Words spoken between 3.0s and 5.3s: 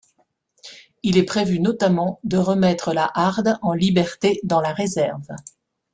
harde en liberté dans la réserve.